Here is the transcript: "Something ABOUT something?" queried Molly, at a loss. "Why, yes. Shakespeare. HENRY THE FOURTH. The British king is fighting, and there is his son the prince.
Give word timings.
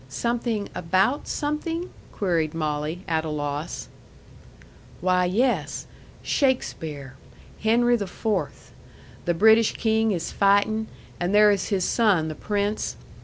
"Something 0.09 0.67
ABOUT 0.73 1.27
something?" 1.27 1.91
queried 2.11 2.55
Molly, 2.55 3.01
at 3.07 3.23
a 3.23 3.29
loss. 3.29 3.87
"Why, 4.99 5.25
yes. 5.25 5.85
Shakespeare. 6.23 7.13
HENRY 7.59 7.97
THE 7.97 8.07
FOURTH. 8.07 8.71
The 9.25 9.35
British 9.35 9.73
king 9.73 10.11
is 10.11 10.31
fighting, 10.31 10.87
and 11.19 11.35
there 11.35 11.51
is 11.51 11.67
his 11.69 11.85
son 11.85 12.29
the 12.29 12.33
prince. 12.33 12.95